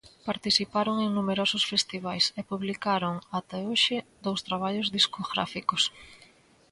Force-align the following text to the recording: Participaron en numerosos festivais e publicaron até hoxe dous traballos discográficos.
Participaron 0.29 0.95
en 1.05 1.09
numerosos 1.17 1.63
festivais 1.71 2.25
e 2.39 2.41
publicaron 2.51 3.13
até 3.39 3.59
hoxe 3.69 3.95
dous 4.25 4.41
traballos 4.47 4.87
discográficos. 4.97 5.83